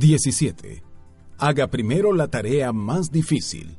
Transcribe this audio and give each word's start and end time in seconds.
17. 0.00 0.82
Haga 1.36 1.66
primero 1.66 2.14
la 2.14 2.28
tarea 2.28 2.72
más 2.72 3.12
difícil. 3.12 3.76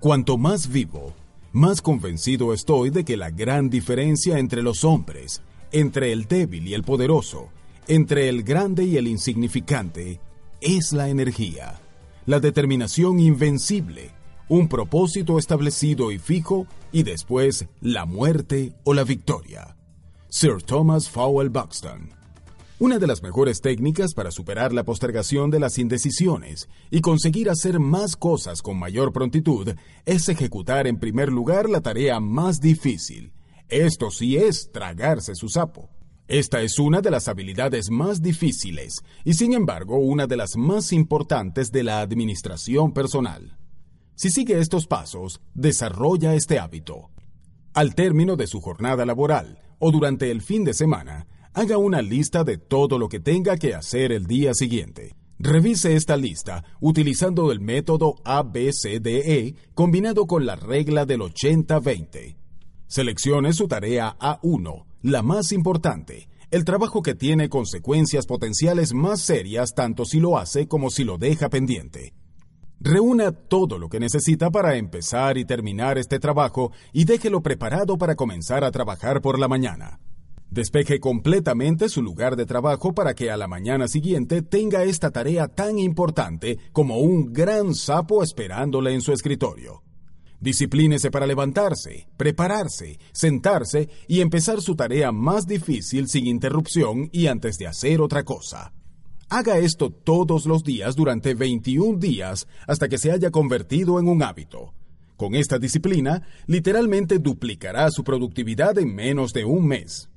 Cuanto 0.00 0.38
más 0.38 0.68
vivo, 0.68 1.12
más 1.52 1.82
convencido 1.82 2.54
estoy 2.54 2.88
de 2.88 3.04
que 3.04 3.18
la 3.18 3.30
gran 3.30 3.68
diferencia 3.68 4.38
entre 4.38 4.62
los 4.62 4.82
hombres, 4.82 5.42
entre 5.70 6.12
el 6.12 6.24
débil 6.24 6.66
y 6.66 6.72
el 6.72 6.84
poderoso, 6.84 7.50
entre 7.86 8.30
el 8.30 8.44
grande 8.44 8.84
y 8.84 8.96
el 8.96 9.08
insignificante, 9.08 10.20
es 10.62 10.92
la 10.94 11.10
energía, 11.10 11.78
la 12.24 12.40
determinación 12.40 13.20
invencible, 13.20 14.12
un 14.48 14.68
propósito 14.68 15.38
establecido 15.38 16.10
y 16.12 16.18
fijo, 16.18 16.66
y 16.92 17.02
después 17.02 17.66
la 17.82 18.06
muerte 18.06 18.72
o 18.84 18.94
la 18.94 19.04
victoria. 19.04 19.76
Sir 20.30 20.62
Thomas 20.62 21.10
Fowell 21.10 21.50
Buxton. 21.50 22.17
Una 22.80 23.00
de 23.00 23.08
las 23.08 23.24
mejores 23.24 23.60
técnicas 23.60 24.14
para 24.14 24.30
superar 24.30 24.72
la 24.72 24.84
postergación 24.84 25.50
de 25.50 25.58
las 25.58 25.78
indecisiones 25.78 26.68
y 26.92 27.00
conseguir 27.00 27.50
hacer 27.50 27.80
más 27.80 28.14
cosas 28.14 28.62
con 28.62 28.78
mayor 28.78 29.12
prontitud 29.12 29.74
es 30.06 30.28
ejecutar 30.28 30.86
en 30.86 31.00
primer 31.00 31.28
lugar 31.32 31.68
la 31.68 31.80
tarea 31.80 32.20
más 32.20 32.60
difícil. 32.60 33.32
Esto 33.68 34.12
sí 34.12 34.36
es 34.36 34.70
tragarse 34.70 35.34
su 35.34 35.48
sapo. 35.48 35.90
Esta 36.28 36.62
es 36.62 36.78
una 36.78 37.00
de 37.00 37.10
las 37.10 37.26
habilidades 37.26 37.90
más 37.90 38.22
difíciles 38.22 39.02
y 39.24 39.34
sin 39.34 39.54
embargo 39.54 39.98
una 39.98 40.28
de 40.28 40.36
las 40.36 40.56
más 40.56 40.92
importantes 40.92 41.72
de 41.72 41.82
la 41.82 42.00
administración 42.00 42.92
personal. 42.92 43.58
Si 44.14 44.30
sigue 44.30 44.60
estos 44.60 44.86
pasos, 44.86 45.40
desarrolla 45.52 46.36
este 46.36 46.60
hábito. 46.60 47.10
Al 47.74 47.96
término 47.96 48.36
de 48.36 48.46
su 48.46 48.60
jornada 48.60 49.04
laboral 49.04 49.58
o 49.80 49.90
durante 49.90 50.30
el 50.30 50.42
fin 50.42 50.62
de 50.62 50.74
semana, 50.74 51.26
haga 51.54 51.78
una 51.78 52.02
lista 52.02 52.44
de 52.44 52.58
todo 52.58 52.98
lo 52.98 53.08
que 53.08 53.20
tenga 53.20 53.56
que 53.56 53.74
hacer 53.74 54.12
el 54.12 54.26
día 54.26 54.54
siguiente. 54.54 55.14
Revise 55.38 55.94
esta 55.94 56.16
lista 56.16 56.64
utilizando 56.80 57.52
el 57.52 57.60
método 57.60 58.16
ABCDE 58.24 59.54
combinado 59.74 60.26
con 60.26 60.46
la 60.46 60.56
regla 60.56 61.06
del 61.06 61.20
80-20. 61.20 62.36
Seleccione 62.86 63.52
su 63.52 63.68
tarea 63.68 64.16
A1 64.18 64.88
la 65.02 65.22
más 65.22 65.52
importante, 65.52 66.28
el 66.50 66.64
trabajo 66.64 67.02
que 67.02 67.14
tiene 67.14 67.48
consecuencias 67.48 68.26
potenciales 68.26 68.94
más 68.94 69.20
serias 69.20 69.74
tanto 69.74 70.04
si 70.04 70.18
lo 70.18 70.38
hace 70.38 70.66
como 70.66 70.90
si 70.90 71.04
lo 71.04 71.18
deja 71.18 71.48
pendiente. 71.48 72.14
Reúna 72.80 73.30
todo 73.32 73.78
lo 73.78 73.88
que 73.88 74.00
necesita 74.00 74.50
para 74.50 74.76
empezar 74.76 75.38
y 75.38 75.44
terminar 75.44 75.98
este 75.98 76.18
trabajo 76.18 76.72
y 76.92 77.04
déjelo 77.04 77.42
preparado 77.42 77.96
para 77.96 78.16
comenzar 78.16 78.64
a 78.64 78.72
trabajar 78.72 79.20
por 79.20 79.38
la 79.38 79.46
mañana. 79.46 80.00
Despeje 80.50 80.98
completamente 80.98 81.90
su 81.90 82.02
lugar 82.02 82.34
de 82.34 82.46
trabajo 82.46 82.94
para 82.94 83.14
que 83.14 83.30
a 83.30 83.36
la 83.36 83.46
mañana 83.46 83.86
siguiente 83.86 84.40
tenga 84.40 84.82
esta 84.84 85.10
tarea 85.10 85.46
tan 85.46 85.78
importante 85.78 86.58
como 86.72 86.98
un 86.98 87.32
gran 87.34 87.74
sapo 87.74 88.22
esperándole 88.22 88.94
en 88.94 89.02
su 89.02 89.12
escritorio. 89.12 89.82
Disciplínese 90.40 91.10
para 91.10 91.26
levantarse, 91.26 92.08
prepararse, 92.16 92.98
sentarse 93.12 93.90
y 94.06 94.20
empezar 94.20 94.62
su 94.62 94.74
tarea 94.74 95.12
más 95.12 95.46
difícil 95.46 96.08
sin 96.08 96.26
interrupción 96.26 97.10
y 97.12 97.26
antes 97.26 97.58
de 97.58 97.66
hacer 97.66 98.00
otra 98.00 98.22
cosa. 98.22 98.72
Haga 99.28 99.58
esto 99.58 99.90
todos 99.90 100.46
los 100.46 100.64
días 100.64 100.96
durante 100.96 101.34
21 101.34 101.98
días 101.98 102.46
hasta 102.66 102.88
que 102.88 102.96
se 102.96 103.10
haya 103.10 103.30
convertido 103.30 104.00
en 104.00 104.08
un 104.08 104.22
hábito. 104.22 104.72
Con 105.16 105.34
esta 105.34 105.58
disciplina, 105.58 106.22
literalmente 106.46 107.18
duplicará 107.18 107.90
su 107.90 108.02
productividad 108.02 108.78
en 108.78 108.94
menos 108.94 109.32
de 109.32 109.44
un 109.44 109.66
mes. 109.66 110.08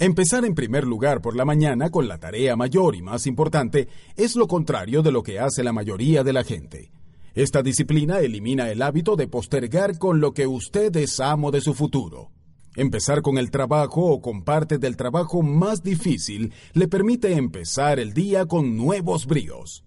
Empezar 0.00 0.44
en 0.44 0.56
primer 0.56 0.84
lugar 0.88 1.22
por 1.22 1.36
la 1.36 1.44
mañana 1.44 1.88
con 1.88 2.08
la 2.08 2.18
tarea 2.18 2.56
mayor 2.56 2.96
y 2.96 3.02
más 3.02 3.28
importante 3.28 3.86
es 4.16 4.34
lo 4.34 4.48
contrario 4.48 5.02
de 5.02 5.12
lo 5.12 5.22
que 5.22 5.38
hace 5.38 5.62
la 5.62 5.72
mayoría 5.72 6.24
de 6.24 6.32
la 6.32 6.42
gente. 6.42 6.90
Esta 7.32 7.62
disciplina 7.62 8.18
elimina 8.18 8.70
el 8.70 8.82
hábito 8.82 9.14
de 9.14 9.28
postergar 9.28 9.96
con 9.98 10.20
lo 10.20 10.32
que 10.32 10.48
usted 10.48 10.94
es 10.96 11.20
amo 11.20 11.52
de 11.52 11.60
su 11.60 11.74
futuro. 11.74 12.32
Empezar 12.74 13.22
con 13.22 13.38
el 13.38 13.52
trabajo 13.52 14.06
o 14.06 14.20
con 14.20 14.42
parte 14.42 14.78
del 14.78 14.96
trabajo 14.96 15.42
más 15.42 15.84
difícil 15.84 16.52
le 16.72 16.88
permite 16.88 17.32
empezar 17.34 18.00
el 18.00 18.14
día 18.14 18.46
con 18.46 18.76
nuevos 18.76 19.26
bríos. 19.26 19.84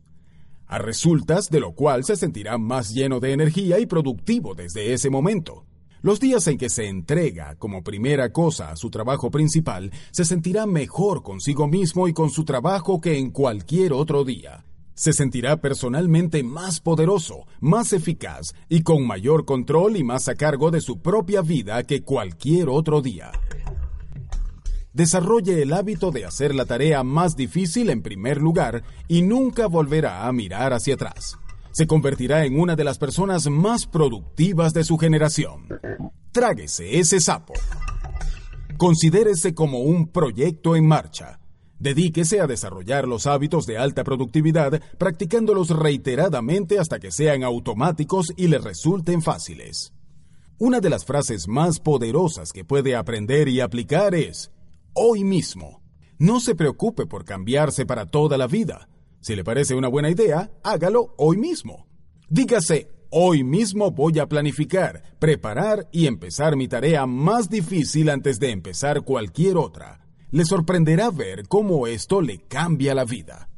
A 0.67 0.77
resultas 0.77 1.49
de 1.49 1.59
lo 1.59 1.73
cual 1.73 2.05
se 2.05 2.15
sentirá 2.15 2.57
más 2.57 2.93
lleno 2.93 3.19
de 3.19 3.33
energía 3.33 3.77
y 3.77 3.85
productivo 3.85 4.55
desde 4.55 4.93
ese 4.93 5.09
momento. 5.09 5.65
Los 6.01 6.19
días 6.19 6.47
en 6.47 6.57
que 6.57 6.69
se 6.69 6.87
entrega 6.87 7.55
como 7.55 7.83
primera 7.83 8.31
cosa 8.31 8.71
a 8.71 8.75
su 8.75 8.89
trabajo 8.89 9.31
principal, 9.31 9.91
se 10.11 10.25
sentirá 10.25 10.65
mejor 10.65 11.23
consigo 11.23 11.67
mismo 11.67 12.07
y 12.07 12.13
con 12.13 12.29
su 12.29 12.45
trabajo 12.45 13.01
que 13.01 13.17
en 13.17 13.31
cualquier 13.31 13.93
otro 13.93 14.23
día 14.23 14.63
se 14.97 15.13
sentirá 15.13 15.57
personalmente 15.57 16.41
más 16.41 16.79
poderoso, 16.79 17.45
más 17.59 17.93
eficaz 17.93 18.55
y 18.67 18.81
con 18.81 19.05
mayor 19.05 19.45
control 19.45 19.95
y 19.95 20.03
más 20.03 20.27
a 20.27 20.33
cargo 20.33 20.71
de 20.71 20.81
su 20.81 21.01
propia 21.01 21.41
vida 21.41 21.83
que 21.83 22.01
cualquier 22.01 22.67
otro 22.69 23.01
día. 23.03 23.31
Desarrolle 24.93 25.61
el 25.61 25.73
hábito 25.73 26.09
de 26.09 26.25
hacer 26.25 26.55
la 26.55 26.65
tarea 26.65 27.03
más 27.03 27.35
difícil 27.35 27.91
en 27.91 28.01
primer 28.01 28.41
lugar 28.41 28.83
y 29.07 29.21
nunca 29.21 29.67
volverá 29.67 30.27
a 30.27 30.31
mirar 30.31 30.73
hacia 30.73 30.95
atrás. 30.95 31.37
Se 31.77 31.85
convertirá 31.85 32.43
en 32.43 32.59
una 32.59 32.75
de 32.75 32.83
las 32.83 32.97
personas 32.97 33.47
más 33.51 33.85
productivas 33.85 34.73
de 34.73 34.83
su 34.83 34.97
generación. 34.97 35.67
Tráguese 36.31 36.97
ese 36.97 37.19
sapo. 37.19 37.53
Considérese 38.77 39.53
como 39.53 39.81
un 39.81 40.07
proyecto 40.07 40.75
en 40.75 40.88
marcha 40.88 41.39
Dedíquese 41.77 42.41
a 42.41 42.47
desarrollar 42.47 43.07
los 43.07 43.27
hábitos 43.27 43.67
de 43.67 43.77
alta 43.77 44.03
productividad, 44.03 44.81
practicándolos 44.97 45.69
reiteradamente 45.69 46.79
hasta 46.79 46.97
que 46.97 47.11
sean 47.11 47.43
automáticos 47.43 48.33
y 48.35 48.47
le 48.47 48.57
resulten 48.57 49.21
fáciles. 49.21 49.94
Una 50.57 50.79
de 50.79 50.89
las 50.89 51.05
frases 51.05 51.47
más 51.47 51.79
poderosas 51.79 52.53
que 52.53 52.65
puede 52.65 52.95
aprender 52.95 53.49
y 53.49 53.61
aplicar 53.61 54.15
es, 54.15 54.51
hoy 54.94 55.23
mismo. 55.23 55.83
No 56.17 56.39
se 56.39 56.55
preocupe 56.55 57.05
por 57.05 57.23
cambiarse 57.23 57.85
para 57.85 58.07
toda 58.07 58.35
la 58.39 58.47
vida. 58.47 58.89
Si 59.19 59.35
le 59.35 59.44
parece 59.44 59.75
una 59.75 59.88
buena 59.88 60.09
idea, 60.09 60.51
hágalo 60.63 61.13
hoy 61.17 61.38
mismo. 61.38 61.88
Dígase, 62.29 62.89
hoy 63.09 63.44
mismo 63.44 63.91
voy 63.91 64.19
a 64.19 64.28
planificar, 64.28 65.03
preparar 65.19 65.88
y 65.91 66.07
empezar 66.07 66.55
mi 66.55 66.67
tarea 66.67 67.05
más 67.05 67.50
difícil 67.50 68.09
antes 68.09 68.39
de 68.39 68.51
empezar 68.51 69.01
cualquier 69.01 69.57
otra 69.57 70.07
le 70.31 70.44
sorprenderá 70.44 71.09
ver 71.09 71.47
cómo 71.47 71.88
esto 71.88 72.22
le 72.22 72.39
cambia 72.39 72.94
la 72.94 73.06
vida. 73.06 73.50